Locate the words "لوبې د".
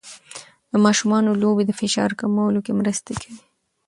1.41-1.71